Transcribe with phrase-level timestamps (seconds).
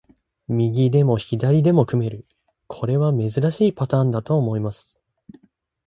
[0.49, 2.25] 右でも左でも組める、
[2.65, 4.99] これは珍しいパターンだと思います。